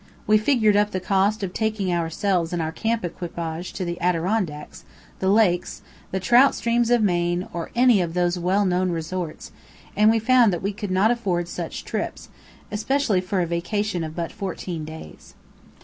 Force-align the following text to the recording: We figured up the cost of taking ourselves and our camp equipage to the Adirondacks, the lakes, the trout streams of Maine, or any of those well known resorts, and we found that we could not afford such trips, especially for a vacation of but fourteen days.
We 0.25 0.39
figured 0.39 0.75
up 0.75 0.89
the 0.89 0.99
cost 0.99 1.43
of 1.43 1.53
taking 1.53 1.93
ourselves 1.93 2.51
and 2.51 2.59
our 2.59 2.71
camp 2.71 3.05
equipage 3.05 3.71
to 3.73 3.85
the 3.85 4.01
Adirondacks, 4.01 4.83
the 5.19 5.29
lakes, 5.29 5.83
the 6.09 6.19
trout 6.19 6.55
streams 6.55 6.89
of 6.89 7.03
Maine, 7.03 7.47
or 7.53 7.69
any 7.75 8.01
of 8.01 8.15
those 8.15 8.39
well 8.39 8.65
known 8.65 8.89
resorts, 8.89 9.51
and 9.95 10.09
we 10.09 10.17
found 10.17 10.51
that 10.51 10.63
we 10.63 10.73
could 10.73 10.89
not 10.89 11.11
afford 11.11 11.47
such 11.47 11.85
trips, 11.85 12.29
especially 12.71 13.21
for 13.21 13.41
a 13.41 13.45
vacation 13.45 14.03
of 14.03 14.15
but 14.15 14.31
fourteen 14.31 14.85
days. 14.85 15.35